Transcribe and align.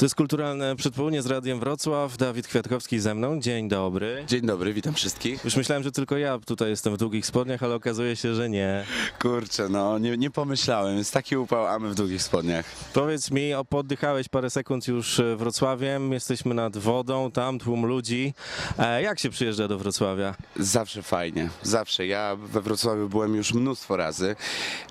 To 0.00 0.04
jest 0.04 0.14
kulturalne 0.14 0.76
przedpołudnie 0.76 1.22
z 1.22 1.26
Radiem 1.26 1.60
Wrocław. 1.60 2.16
Dawid 2.16 2.48
Kwiatkowski 2.48 3.00
ze 3.00 3.14
mną. 3.14 3.40
Dzień 3.40 3.68
dobry. 3.68 4.24
Dzień 4.26 4.46
dobry, 4.46 4.72
witam 4.72 4.94
wszystkich. 4.94 5.44
Już 5.44 5.56
myślałem, 5.56 5.82
że 5.82 5.92
tylko 5.92 6.18
ja 6.18 6.38
tutaj 6.38 6.70
jestem 6.70 6.94
w 6.94 6.96
długich 6.96 7.26
spodniach, 7.26 7.62
ale 7.62 7.74
okazuje 7.74 8.16
się, 8.16 8.34
że 8.34 8.48
nie. 8.48 8.84
Kurczę, 9.22 9.68
no 9.68 9.98
nie, 9.98 10.16
nie 10.16 10.30
pomyślałem, 10.30 10.98
jest 10.98 11.12
taki 11.12 11.36
upał, 11.36 11.66
a 11.66 11.78
my 11.78 11.88
w 11.88 11.94
długich 11.94 12.22
spodniach. 12.22 12.66
Powiedz 12.94 13.30
mi, 13.30 13.54
o, 13.54 13.64
poddychałeś 13.64 14.28
parę 14.28 14.50
sekund 14.50 14.88
już 14.88 15.20
e, 15.20 15.36
Wrocławiem, 15.36 16.12
jesteśmy 16.12 16.54
nad 16.54 16.76
wodą, 16.76 17.30
tam 17.30 17.58
tłum 17.58 17.86
ludzi. 17.86 18.34
E, 18.78 19.02
jak 19.02 19.18
się 19.18 19.30
przyjeżdża 19.30 19.68
do 19.68 19.78
Wrocławia? 19.78 20.34
Zawsze 20.56 21.02
fajnie, 21.02 21.48
zawsze. 21.62 22.06
Ja 22.06 22.36
we 22.36 22.60
Wrocławiu 22.60 23.08
byłem 23.08 23.34
już 23.36 23.54
mnóstwo 23.54 23.96
razy 23.96 24.36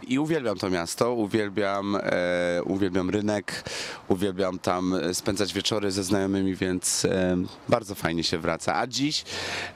i 0.07 0.19
uwielbiam 0.19 0.57
to 0.57 0.69
miasto, 0.69 1.13
uwielbiam, 1.13 1.95
e, 1.95 2.63
uwielbiam 2.63 3.09
rynek, 3.09 3.63
uwielbiam 4.07 4.59
tam 4.59 4.98
spędzać 5.13 5.53
wieczory 5.53 5.91
ze 5.91 6.03
znajomymi, 6.03 6.55
więc 6.55 7.05
e, 7.05 7.37
bardzo 7.69 7.95
fajnie 7.95 8.23
się 8.23 8.37
wraca. 8.37 8.75
A 8.75 8.87
dziś 8.87 9.23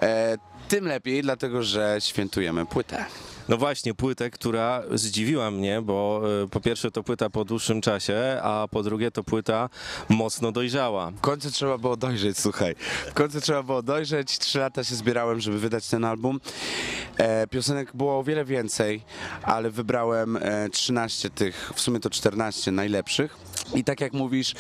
e, 0.02 0.38
tym 0.68 0.86
lepiej, 0.86 1.22
dlatego 1.22 1.64
że 1.64 1.98
świętujemy 2.00 2.66
płytę. 2.66 3.06
No 3.50 3.58
właśnie, 3.58 3.94
płytę, 3.94 4.30
która 4.30 4.84
zdziwiła 4.92 5.52
mnie, 5.52 5.82
bo 5.82 6.22
e, 6.44 6.48
po 6.48 6.62
pierwsze 6.62 6.92
to 6.92 7.04
płyta 7.04 7.30
po 7.30 7.46
dłuższym 7.46 7.82
czasie, 7.82 8.40
a 8.42 8.68
po 8.72 8.84
drugie 8.84 9.12
to 9.12 9.24
płyta 9.24 9.70
mocno 10.10 10.52
dojrzała. 10.52 11.12
W 11.12 11.22
końcu 11.22 11.52
trzeba 11.52 11.78
było 11.78 11.98
dojrzeć, 11.98 12.40
słuchaj. 12.40 12.76
W 13.10 13.14
końcu 13.14 13.42
trzeba 13.42 13.64
było 13.64 13.82
dojrzeć. 13.82 14.40
Trzy 14.40 14.60
lata 14.60 14.84
się 14.84 14.96
zbierałem, 14.96 15.40
żeby 15.40 15.60
wydać 15.60 15.88
ten 15.88 16.06
album. 16.06 16.40
E, 17.18 17.48
piosenek 17.48 17.96
było 17.96 18.20
o 18.20 18.24
wiele 18.24 18.46
więcej, 18.46 19.02
ale 19.44 19.70
wybrałem 19.70 20.38
e, 20.38 20.70
13 20.70 21.30
tych, 21.30 21.72
w 21.76 21.82
sumie 21.82 22.00
to 22.00 22.10
14 22.10 22.72
najlepszych. 22.72 23.38
I 23.76 23.84
tak 23.84 24.02
jak 24.02 24.14
mówisz, 24.14 24.54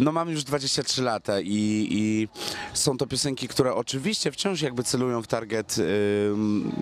no 0.00 0.12
mam 0.12 0.30
już 0.30 0.44
23 0.44 1.02
lata 1.02 1.40
i, 1.40 1.88
i 1.90 2.28
są 2.72 2.96
to 2.96 3.06
piosenki, 3.06 3.48
które 3.48 3.74
oczywiście 3.74 4.32
wciąż 4.32 4.62
jakby 4.62 4.84
celują 4.84 5.22
w 5.22 5.26
target 5.26 5.76
ym, 5.78 6.72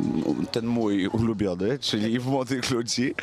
ten 0.52 0.66
mój 0.66 1.06
ulubiony, 1.06 1.35
czyli 1.80 2.18
w 2.20 2.26
młodych 2.26 2.70
ludzi, 2.70 3.14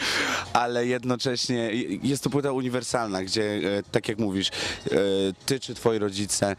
ale 0.53 0.87
jednocześnie 0.87 1.71
jest 2.03 2.23
to 2.23 2.29
płyta 2.29 2.51
uniwersalna, 2.51 3.23
gdzie 3.23 3.43
e, 3.43 3.83
tak 3.91 4.09
jak 4.09 4.19
mówisz, 4.19 4.47
e, 4.49 4.91
ty 5.45 5.59
czy 5.59 5.73
twoi 5.73 5.99
rodzice 5.99 6.55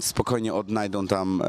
spokojnie 0.00 0.54
odnajdą 0.54 1.06
tam 1.06 1.42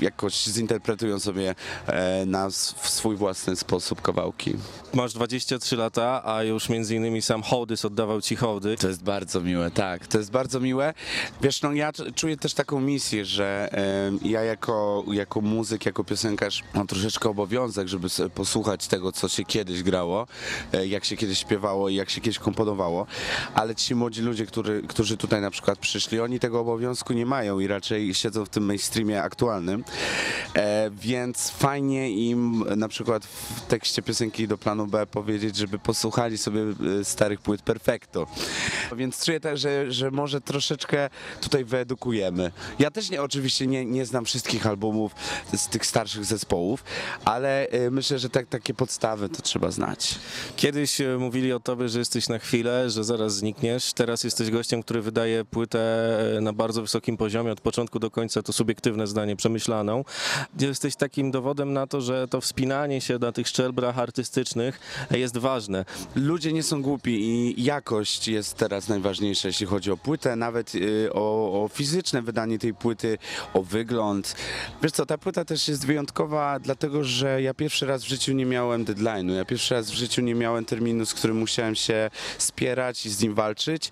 jakoś 0.00 0.44
zinterpretują 0.44 1.20
sobie 1.20 1.54
e, 1.86 2.26
na 2.26 2.50
swój 2.50 3.16
własny 3.16 3.56
sposób 3.56 4.02
kawałki. 4.02 4.54
Masz 4.94 5.12
23 5.12 5.76
lata, 5.76 6.22
a 6.24 6.42
już 6.42 6.68
między 6.68 6.94
innymi 6.94 7.22
sam 7.22 7.42
Hołdys 7.42 7.84
oddawał 7.84 8.20
ci 8.20 8.36
hołdy. 8.36 8.76
To 8.76 8.88
jest 8.88 9.02
bardzo 9.02 9.40
miłe, 9.40 9.70
tak, 9.70 10.06
to 10.06 10.18
jest 10.18 10.30
bardzo 10.30 10.60
miłe. 10.60 10.94
Wiesz, 11.42 11.62
no 11.62 11.72
ja 11.72 11.92
czuję 12.14 12.36
też 12.36 12.54
taką 12.54 12.80
misję, 12.80 13.24
że 13.24 13.68
ja 14.22 14.42
jako, 14.42 15.04
jako 15.12 15.40
muzyk, 15.40 15.86
jako 15.86 16.04
piosenkarz 16.04 16.62
mam 16.74 16.86
troszeczkę 16.86 17.28
obowiązek, 17.28 17.43
żeby 17.84 18.08
sobie 18.08 18.30
posłuchać 18.30 18.86
tego, 18.86 19.12
co 19.12 19.28
się 19.28 19.44
kiedyś 19.44 19.82
grało, 19.82 20.26
e, 20.72 20.86
jak 20.86 21.04
się 21.04 21.16
kiedyś 21.16 21.38
śpiewało 21.38 21.88
i 21.88 21.94
jak 21.94 22.10
się 22.10 22.20
kiedyś 22.20 22.38
komponowało, 22.38 23.06
ale 23.54 23.74
ci 23.74 23.94
młodzi 23.94 24.22
ludzie, 24.22 24.46
którzy, 24.46 24.82
którzy 24.88 25.16
tutaj 25.16 25.40
na 25.40 25.50
przykład 25.50 25.78
przyszli, 25.78 26.20
oni 26.20 26.40
tego 26.40 26.60
obowiązku 26.60 27.12
nie 27.12 27.26
mają 27.26 27.60
i 27.60 27.66
raczej 27.66 28.14
siedzą 28.14 28.44
w 28.44 28.48
tym 28.48 28.64
mainstreamie 28.64 29.22
aktualnym, 29.22 29.84
e, 30.54 30.90
więc 30.90 31.50
fajnie 31.50 32.10
im 32.10 32.64
na 32.76 32.88
przykład 32.88 33.26
w 33.26 33.60
tekście 33.60 34.02
piosenki 34.02 34.48
do 34.48 34.58
planu 34.58 34.86
B 34.86 35.06
powiedzieć, 35.06 35.56
żeby 35.56 35.78
posłuchali 35.78 36.38
sobie 36.38 36.60
e, 37.00 37.04
starych 37.04 37.40
płyt 37.40 37.62
Perfecto. 37.62 38.26
Więc 38.96 39.24
czuję 39.24 39.40
tak, 39.40 39.58
że, 39.58 39.92
że 39.92 40.10
może 40.10 40.40
troszeczkę 40.40 41.10
tutaj 41.40 41.64
wyedukujemy. 41.64 42.52
Ja 42.78 42.90
też 42.90 43.10
nie, 43.10 43.22
oczywiście 43.22 43.66
nie, 43.66 43.84
nie 43.84 44.06
znam 44.06 44.24
wszystkich 44.24 44.66
albumów 44.66 45.14
z 45.56 45.68
tych 45.68 45.86
starszych 45.86 46.24
zespołów, 46.24 46.84
ale 47.24 47.33
e, 47.42 47.90
myślę, 47.90 48.18
że 48.18 48.30
tak, 48.30 48.46
takie 48.46 48.74
podstawy 48.74 49.28
to 49.28 49.42
trzeba 49.42 49.70
znać. 49.70 50.18
Kiedyś 50.56 51.00
e, 51.00 51.18
mówili 51.18 51.52
o 51.52 51.60
tobie, 51.60 51.88
że 51.88 51.98
jesteś 51.98 52.28
na 52.28 52.38
chwilę, 52.38 52.90
że 52.90 53.04
zaraz 53.04 53.36
znikniesz. 53.36 53.92
Teraz 53.92 54.24
jesteś 54.24 54.50
gościem, 54.50 54.82
który 54.82 55.02
wydaje 55.02 55.44
płytę 55.44 55.80
e, 56.36 56.40
na 56.40 56.52
bardzo 56.52 56.82
wysokim 56.82 57.16
poziomie, 57.16 57.52
od 57.52 57.60
początku 57.60 57.98
do 57.98 58.10
końca 58.10 58.42
to 58.42 58.52
subiektywne 58.52 59.06
zdanie, 59.06 59.36
przemyślaną. 59.36 60.04
Jesteś 60.60 60.96
takim 60.96 61.30
dowodem 61.30 61.72
na 61.72 61.86
to, 61.86 62.00
że 62.00 62.28
to 62.28 62.40
wspinanie 62.40 63.00
się 63.00 63.18
na 63.18 63.32
tych 63.32 63.48
szczeblach 63.48 63.98
artystycznych 63.98 64.80
jest 65.10 65.38
ważne. 65.38 65.84
Ludzie 66.14 66.52
nie 66.52 66.62
są 66.62 66.82
głupi 66.82 67.10
i 67.20 67.64
jakość 67.64 68.28
jest 68.28 68.56
teraz 68.56 68.88
najważniejsza, 68.88 69.48
jeśli 69.48 69.66
chodzi 69.66 69.90
o 69.90 69.96
płytę, 69.96 70.36
nawet 70.36 70.74
y, 70.74 71.12
o, 71.12 71.64
o 71.64 71.68
fizyczne 71.68 72.22
wydanie 72.22 72.58
tej 72.58 72.74
płyty, 72.74 73.18
o 73.54 73.62
wygląd. 73.62 74.36
Wiesz 74.82 74.92
co, 74.92 75.06
ta 75.06 75.18
płyta 75.18 75.44
też 75.44 75.68
jest 75.68 75.86
wyjątkowa, 75.86 76.58
dlatego 76.58 77.04
że 77.04 77.23
ja 77.28 77.54
pierwszy 77.54 77.86
raz 77.86 78.04
w 78.04 78.08
życiu 78.08 78.32
nie 78.32 78.46
miałem 78.46 78.84
deadline'u, 78.84 79.32
ja 79.32 79.44
pierwszy 79.44 79.74
raz 79.74 79.90
w 79.90 79.94
życiu 79.94 80.22
nie 80.22 80.34
miałem 80.34 80.64
terminu, 80.64 81.06
z 81.06 81.14
którym 81.14 81.36
musiałem 81.36 81.74
się 81.74 82.10
spierać 82.38 83.06
i 83.06 83.10
z 83.10 83.22
nim 83.22 83.34
walczyć. 83.34 83.90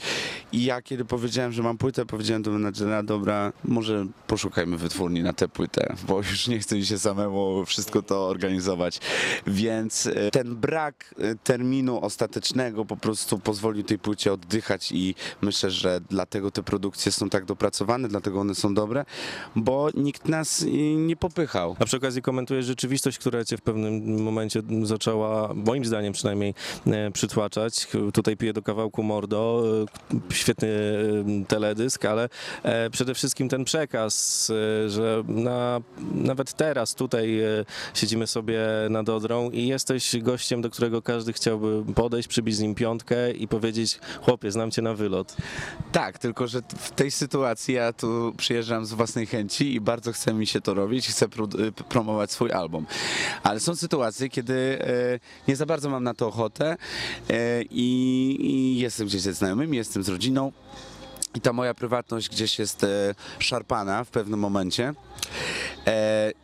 I 0.53 0.65
ja 0.65 0.83
kiedy 0.83 1.05
powiedziałem, 1.05 1.53
że 1.53 1.63
mam 1.63 1.79
płytę, 1.79 2.07
powiedziałem 2.07 2.43
do 2.43 2.51
menadżera, 2.51 3.03
dobra, 3.03 3.53
może 3.65 4.07
poszukajmy 4.27 4.77
wytwórni 4.77 5.23
na 5.23 5.33
tę 5.33 5.49
płytę, 5.49 5.95
bo 6.09 6.19
już 6.19 6.49
nie 6.49 6.59
chcę 6.59 6.77
mi 6.77 6.87
się 6.87 6.99
samemu 6.99 7.65
wszystko 7.67 8.03
to 8.03 8.29
organizować. 8.29 9.01
Więc 9.47 10.07
e, 10.07 10.31
ten 10.31 10.57
brak 10.57 11.15
e, 11.19 11.35
terminu 11.35 12.01
ostatecznego 12.05 12.85
po 12.85 12.97
prostu 12.97 13.39
pozwolił 13.39 13.83
tej 13.83 13.99
płycie 13.99 14.33
oddychać 14.33 14.93
i 14.93 15.15
myślę, 15.41 15.71
że 15.71 16.01
dlatego 16.11 16.51
te 16.51 16.63
produkcje 16.63 17.13
są 17.13 17.31
tak 17.31 17.45
dopracowane, 17.45 18.09
dlatego 18.09 18.41
one 18.41 18.55
są 18.55 18.75
dobre, 18.75 19.05
bo 19.57 19.89
nikt 19.95 20.29
nas 20.29 20.63
e, 20.63 20.67
nie 20.97 21.17
popychał. 21.17 21.77
A 21.79 21.85
przy 21.85 21.97
okazji 21.97 22.23
komentujesz 22.23 22.67
rzeczywistość, 22.67 23.19
która 23.23 23.45
cię 23.45 23.57
w 23.57 23.63
pewnym 23.63 24.23
momencie 24.23 24.63
zaczęła, 24.83 25.55
moim 25.55 25.85
zdaniem 25.85 26.13
przynajmniej, 26.13 26.55
e, 26.87 27.11
przytłaczać. 27.11 27.87
Tutaj 28.13 28.37
piję 28.37 28.53
do 28.53 28.63
kawałku 28.63 29.03
Mordo, 29.03 29.65
e, 30.31 30.35
świetny 30.35 30.69
e, 30.69 31.47
teledysk, 31.47 32.05
ale 32.05 32.29
przede 32.91 33.15
wszystkim 33.15 33.49
ten 33.49 33.65
przekaz, 33.65 34.47
że 34.87 35.23
na, 35.29 35.81
nawet 36.15 36.53
teraz 36.53 36.95
tutaj 36.95 37.41
siedzimy 37.95 38.27
sobie 38.27 38.61
nad 38.91 39.09
Odrą 39.09 39.51
i 39.51 39.67
jesteś 39.67 40.17
gościem, 40.21 40.63
do 40.63 40.71
którego 40.71 41.03
każdy 41.03 41.33
chciałby 41.33 41.85
podejść, 41.95 42.29
przybić 42.29 42.57
z 42.57 42.61
nim 42.61 42.75
piątkę 42.75 43.33
i 43.33 43.49
powiedzieć, 43.49 44.01
chłopie, 44.23 44.53
znam 44.53 44.71
cię 44.71 44.83
na 44.83 44.95
wylot. 44.95 45.37
Tak, 45.93 46.19
tylko 46.19 46.49
że 46.49 46.63
w 46.79 46.91
tej 46.91 47.11
sytuacji 47.11 47.75
ja 47.75 47.93
tu 47.93 48.35
przyjeżdżam 48.37 48.87
z 48.87 48.93
własnej 48.93 49.27
chęci 49.27 49.75
i 49.75 49.81
bardzo 49.81 50.13
chce 50.13 50.35
mi 50.35 50.47
się 50.47 50.61
to 50.61 50.75
robić, 50.75 51.09
chcę 51.09 51.29
pro- 51.29 51.49
promować 51.89 52.33
swój 52.33 52.53
album. 52.53 52.87
Ale 53.43 53.61
są 53.61 53.77
sytuacje, 53.77 54.29
kiedy 54.29 54.79
e, 54.81 55.49
nie 55.49 55.57
za 55.57 55.67
bardzo 55.67 55.91
mam 55.91 56.05
na 56.05 56.15
to 56.15 56.29
ochotę 56.29 56.77
e, 57.31 57.63
i, 57.71 58.79
jestem 58.79 59.07
gdzieś 59.07 59.21
ze 59.21 59.33
znajomymi, 59.33 59.77
jestem 59.77 60.03
z 60.03 60.09
rodziną. 60.09 60.53
I 61.35 61.41
ta 61.41 61.53
moja 61.53 61.75
prywatność 61.75 62.29
gdzieś 62.29 62.59
jest 62.59 62.85
e, 62.85 63.15
szarpana 63.39 64.05
w 64.05 64.11
pewnym 64.11 64.41
momencie. 64.41 64.95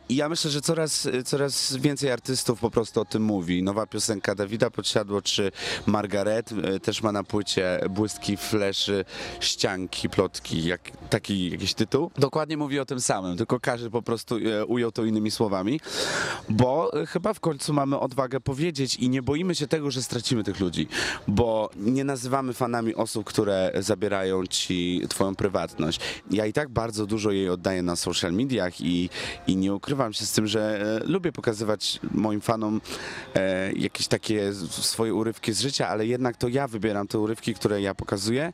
I 0.09 0.15
ja 0.15 0.29
myślę, 0.29 0.51
że 0.51 0.61
coraz, 0.61 1.07
coraz 1.25 1.75
więcej 1.75 2.11
artystów 2.11 2.59
po 2.59 2.71
prostu 2.71 3.01
o 3.01 3.05
tym 3.05 3.23
mówi. 3.23 3.63
Nowa 3.63 3.85
piosenka 3.85 4.35
Dawida 4.35 4.69
Podsiadło 4.69 5.21
czy 5.21 5.51
Margaret 5.85 6.51
e, 6.51 6.79
też 6.79 7.01
ma 7.01 7.11
na 7.11 7.23
płycie 7.23 7.79
błyski, 7.89 8.37
fleszy, 8.37 9.05
ścianki, 9.39 10.09
plotki, 10.09 10.63
jak, 10.63 10.81
taki 11.09 11.49
jakiś 11.51 11.73
tytuł. 11.73 12.11
Dokładnie 12.17 12.57
mówi 12.57 12.79
o 12.79 12.85
tym 12.85 13.01
samym, 13.01 13.37
tylko 13.37 13.59
każdy 13.59 13.89
po 13.89 14.01
prostu 14.01 14.35
e, 14.37 14.65
ujął 14.65 14.91
to 14.91 15.03
innymi 15.05 15.31
słowami, 15.31 15.79
bo 16.49 17.01
e, 17.01 17.05
chyba 17.05 17.33
w 17.33 17.39
końcu 17.39 17.73
mamy 17.73 17.99
odwagę 17.99 18.39
powiedzieć 18.39 18.95
i 18.95 19.09
nie 19.09 19.21
boimy 19.21 19.55
się 19.55 19.67
tego, 19.67 19.91
że 19.91 20.03
stracimy 20.03 20.43
tych 20.43 20.59
ludzi, 20.59 20.87
bo 21.27 21.69
nie 21.75 22.03
nazywamy 22.03 22.53
fanami 22.53 22.95
osób, 22.95 23.25
które 23.25 23.71
zabierają 23.79 24.47
ci 24.47 25.01
twoją 25.09 25.35
prywatność. 25.35 25.99
Ja 26.31 26.45
i 26.45 26.53
tak 26.53 26.69
bardzo 26.69 27.05
dużo 27.05 27.31
jej 27.31 27.49
oddaję 27.49 27.81
na 27.81 27.95
social 27.95 28.33
mediach 28.33 28.81
i, 28.81 29.09
i 29.47 29.55
nie 29.55 29.73
ukrywam 29.73 29.98
się 30.11 30.25
z 30.25 30.31
tym, 30.31 30.47
że 30.47 30.81
e, 30.81 31.05
lubię 31.05 31.31
pokazywać 31.31 31.99
moim 32.11 32.41
fanom 32.41 32.81
e, 33.35 33.73
jakieś 33.73 34.07
takie 34.07 34.53
swoje 34.69 35.13
urywki 35.13 35.53
z 35.53 35.61
życia, 35.61 35.87
ale 35.87 36.05
jednak 36.05 36.37
to 36.37 36.47
ja 36.47 36.67
wybieram 36.67 37.07
te 37.07 37.19
urywki, 37.19 37.53
które 37.53 37.81
ja 37.81 37.95
pokazuję, 37.95 38.53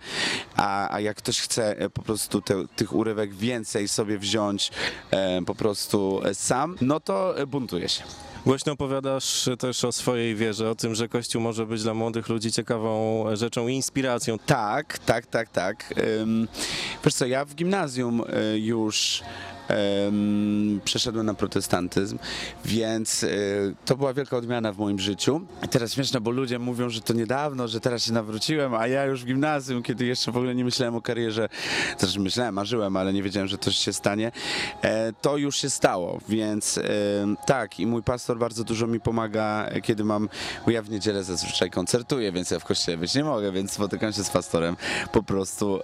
a, 0.55 0.93
a 0.93 0.99
jak 0.99 1.17
ktoś 1.17 1.41
chce 1.41 1.77
e, 1.77 1.89
po 1.89 2.01
prostu 2.01 2.41
te, 2.41 2.67
tych 2.75 2.93
urywek 2.93 3.33
więcej 3.33 3.87
sobie 3.87 4.17
wziąć 4.17 4.71
po 5.45 5.55
prostu 5.55 6.21
sam, 6.33 6.75
no 6.81 6.99
to 6.99 7.35
buntuje 7.47 7.89
się. 7.89 8.03
Głośno 8.45 8.73
opowiadasz 8.73 9.49
też 9.59 9.85
o 9.85 9.91
swojej 9.91 10.35
wierze, 10.35 10.69
o 10.69 10.75
tym, 10.75 10.95
że 10.95 11.07
Kościół 11.07 11.41
może 11.41 11.65
być 11.65 11.83
dla 11.83 11.93
młodych 11.93 12.29
ludzi 12.29 12.51
ciekawą 12.51 13.25
rzeczą 13.33 13.67
i 13.67 13.73
inspiracją. 13.73 14.39
Tak, 14.39 14.99
tak, 14.99 15.25
tak, 15.25 15.49
tak. 15.49 15.93
Wiesz 17.05 17.13
co, 17.13 17.25
ja 17.25 17.45
w 17.45 17.55
gimnazjum 17.55 18.23
już 18.55 19.23
przeszedłem 20.83 21.25
na 21.25 21.33
protestantyzm, 21.33 22.17
więc 22.65 23.23
e, 23.23 23.27
to 23.85 23.97
była 23.97 24.13
wielka 24.13 24.37
odmiana 24.37 24.73
w 24.73 24.77
moim 24.77 24.99
życiu. 24.99 25.41
Teraz 25.69 25.93
śmieszne, 25.93 26.21
bo 26.21 26.31
ludzie 26.31 26.59
mówią, 26.59 26.89
że 26.89 27.01
to 27.01 27.13
niedawno, 27.13 27.67
że 27.67 27.79
teraz 27.79 28.03
się 28.03 28.13
nawróciłem, 28.13 28.73
a 28.73 28.87
ja 28.87 29.05
już 29.05 29.23
w 29.23 29.25
gimnazjum, 29.25 29.83
kiedy 29.83 30.05
jeszcze 30.05 30.31
w 30.31 30.37
ogóle 30.37 30.55
nie 30.55 30.65
myślałem 30.65 30.95
o 30.95 31.01
karierze, 31.01 31.49
znaczy 31.97 32.19
myślałem, 32.19 32.55
marzyłem, 32.55 32.97
ale 32.97 33.13
nie 33.13 33.23
wiedziałem, 33.23 33.47
że 33.47 33.57
to 33.57 33.71
się 33.71 33.93
stanie, 33.93 34.31
e, 34.81 35.13
to 35.13 35.37
już 35.37 35.57
się 35.57 35.69
stało, 35.69 36.19
więc 36.29 36.77
e, 36.77 36.81
tak 37.47 37.79
i 37.79 37.87
mój 37.87 38.03
pastor 38.03 38.37
bardzo 38.37 38.63
dużo 38.63 38.87
mi 38.87 38.99
pomaga, 38.99 39.69
kiedy 39.83 40.03
mam, 40.03 40.29
bo 40.65 40.71
ja 40.71 40.81
w 40.81 40.89
niedzielę 40.89 41.23
zazwyczaj 41.23 41.71
koncertuję, 41.71 42.31
więc 42.31 42.51
ja 42.51 42.59
w 42.59 42.65
kościele 42.65 42.97
być 42.97 43.15
nie 43.15 43.23
mogę, 43.23 43.51
więc 43.51 43.71
spotykam 43.71 44.13
się 44.13 44.23
z 44.23 44.29
pastorem 44.29 44.77
po 45.11 45.23
prostu 45.23 45.79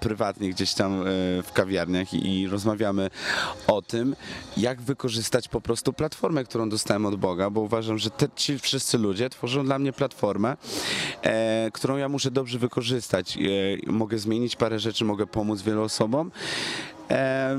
prywatnie 0.00 0.50
gdzieś 0.50 0.74
tam 0.74 1.04
w 1.42 1.52
kawiarniach 1.52 2.14
i 2.14 2.48
rozmawiamy 2.48 3.10
o 3.66 3.82
tym, 3.82 4.16
jak 4.56 4.80
wykorzystać 4.80 5.48
po 5.48 5.60
prostu 5.60 5.92
platformę, 5.92 6.44
którą 6.44 6.68
dostałem 6.68 7.06
od 7.06 7.16
Boga, 7.16 7.50
bo 7.50 7.60
uważam, 7.60 7.98
że 7.98 8.10
te, 8.10 8.28
ci 8.36 8.58
wszyscy 8.58 8.98
ludzie 8.98 9.30
tworzą 9.30 9.64
dla 9.64 9.78
mnie 9.78 9.92
platformę, 9.92 10.56
e, 11.22 11.70
którą 11.72 11.96
ja 11.96 12.08
muszę 12.08 12.30
dobrze 12.30 12.58
wykorzystać. 12.58 13.36
E, 13.36 13.40
mogę 13.92 14.18
zmienić 14.18 14.56
parę 14.56 14.78
rzeczy, 14.78 15.04
mogę 15.04 15.26
pomóc 15.26 15.62
wielu 15.62 15.82
osobom. 15.82 16.30
E, 17.10 17.58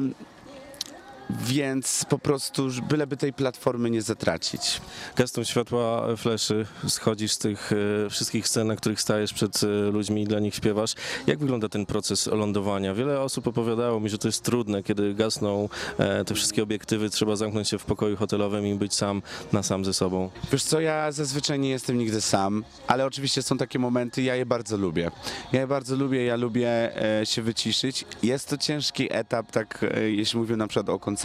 więc 1.29 2.05
po 2.09 2.19
prostu 2.19 2.69
byleby 2.89 3.17
tej 3.17 3.33
platformy 3.33 3.89
nie 3.89 4.01
zatracić. 4.01 4.81
Gestą 5.15 5.43
światła 5.43 6.15
fleszy 6.17 6.65
schodzisz 6.87 7.31
z 7.31 7.37
tych 7.37 7.71
e, 8.05 8.09
wszystkich 8.09 8.47
scen, 8.47 8.67
na 8.67 8.75
których 8.75 9.01
stajesz 9.01 9.33
przed 9.33 9.63
e, 9.63 9.67
ludźmi 9.67 10.21
i 10.21 10.27
dla 10.27 10.39
nich 10.39 10.55
śpiewasz. 10.55 10.95
Jak 11.27 11.39
wygląda 11.39 11.69
ten 11.69 11.85
proces 11.85 12.27
lądowania? 12.27 12.93
Wiele 12.93 13.21
osób 13.21 13.47
opowiadało 13.47 13.99
mi, 13.99 14.09
że 14.09 14.17
to 14.17 14.27
jest 14.27 14.43
trudne, 14.43 14.83
kiedy 14.83 15.13
gasną 15.13 15.69
e, 15.97 16.25
te 16.25 16.35
wszystkie 16.35 16.63
obiektywy, 16.63 17.09
trzeba 17.09 17.35
zamknąć 17.35 17.69
się 17.69 17.77
w 17.77 17.85
pokoju 17.85 18.17
hotelowym 18.17 18.67
i 18.67 18.75
być 18.75 18.93
sam 18.93 19.21
na 19.53 19.63
sam 19.63 19.85
ze 19.85 19.93
sobą. 19.93 20.29
Wiesz 20.51 20.63
co, 20.63 20.81
ja 20.81 21.11
zazwyczaj 21.11 21.59
nie 21.59 21.69
jestem 21.69 21.97
nigdy 21.97 22.21
sam, 22.21 22.63
ale 22.87 23.05
oczywiście 23.05 23.41
są 23.41 23.57
takie 23.57 23.79
momenty, 23.79 24.21
ja 24.21 24.35
je 24.35 24.45
bardzo 24.45 24.77
lubię. 24.77 25.11
Ja 25.51 25.59
je 25.59 25.67
bardzo 25.67 25.95
lubię, 25.95 26.25
ja 26.25 26.35
lubię 26.35 26.91
się 27.23 27.41
wyciszyć. 27.41 28.05
Jest 28.23 28.49
to 28.49 28.57
ciężki 28.57 29.07
etap, 29.11 29.51
tak 29.51 29.85
jeśli 30.05 30.39
mówię 30.39 30.55
na 30.55 30.67
przykład 30.67 30.89
o 30.89 30.99
koncertach, 30.99 31.18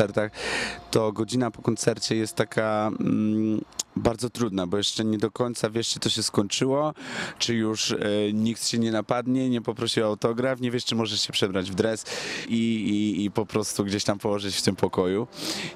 to 0.91 1.12
godzina 1.12 1.50
po 1.50 1.62
koncercie 1.62 2.17
jest 2.17 2.35
taka 2.35 2.91
mm, 3.00 3.61
bardzo 3.96 4.31
trudna, 4.31 4.67
bo 4.67 4.76
jeszcze 4.76 5.05
nie 5.05 5.19
do 5.19 5.31
końca 5.31 5.70
wiesz, 5.70 5.88
czy 5.88 6.00
to 6.00 6.08
się 6.08 6.23
skończyło, 6.23 6.94
czy 7.38 7.55
już 7.55 7.91
e, 7.93 7.96
nikt 8.32 8.67
się 8.67 8.79
nie 8.79 8.93
napadnie, 8.93 9.50
nie 9.50 9.61
poprosi 9.62 10.02
o 10.02 10.06
autograf, 10.06 10.61
nie 10.61 10.70
wiesz, 10.70 10.85
czy 10.85 10.94
możesz 10.94 11.20
się 11.20 11.32
przebrać 11.32 11.70
w 11.70 11.75
dres 11.75 12.05
i, 12.49 12.55
i, 12.55 13.25
i 13.25 13.31
po 13.31 13.46
prostu 13.46 13.85
gdzieś 13.85 14.05
tam 14.05 14.19
położyć 14.19 14.56
w 14.56 14.62
tym 14.62 14.76
pokoju. 14.76 15.26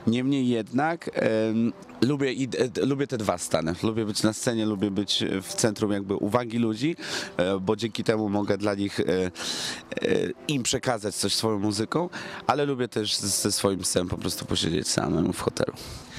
Niemniej 0.06 0.48
jednak 0.48 1.10
em, 1.14 1.72
lubię, 2.00 2.32
i, 2.32 2.48
e, 2.82 2.86
lubię 2.86 3.06
te 3.06 3.18
dwa 3.18 3.38
stany. 3.38 3.74
Lubię 3.82 4.04
być 4.04 4.22
na 4.22 4.32
scenie, 4.32 4.66
lubię 4.66 4.90
być 4.90 5.24
w 5.42 5.54
centrum 5.54 5.92
jakby 5.92 6.14
uwagi 6.14 6.58
ludzi, 6.58 6.96
e, 7.36 7.60
bo 7.60 7.76
dzięki 7.76 8.04
temu 8.04 8.28
mogę 8.28 8.58
dla 8.58 8.74
nich 8.74 9.00
e, 9.00 9.04
e, 9.04 9.30
im 10.48 10.62
przekazać 10.62 11.14
coś 11.14 11.34
swoją 11.34 11.58
muzyką, 11.58 12.08
ale 12.46 12.64
lubię 12.64 12.88
też 12.88 13.16
ze 13.16 13.52
swoim 13.52 13.80
psem 13.80 14.08
po 14.08 14.18
prostu 14.18 14.44
posiedzieć 14.44 14.88
samym 14.88 15.32
w 15.32 15.40
hotelu. 15.40 15.72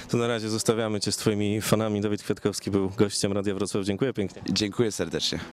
To 0.09 0.17
na 0.17 0.27
razie 0.27 0.49
zostawiamy 0.49 0.99
cię 0.99 1.11
z 1.11 1.17
twoimi 1.17 1.61
fanami. 1.61 2.01
Dawid 2.01 2.23
Kwiatkowski 2.23 2.71
był 2.71 2.89
gościem 2.89 3.33
Radia 3.33 3.53
Wrocław. 3.53 3.85
Dziękuję 3.85 4.13
pięknie. 4.13 4.41
Dziękuję 4.49 4.91
serdecznie. 4.91 5.39